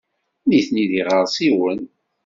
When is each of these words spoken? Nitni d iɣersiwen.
Nitni 0.47 0.85
d 0.89 0.91
iɣersiwen. 0.99 1.81